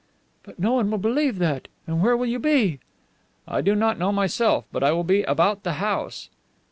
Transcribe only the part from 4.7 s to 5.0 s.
But I